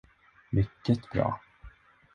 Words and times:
Mycket 0.51 1.09
bra. 1.09 1.39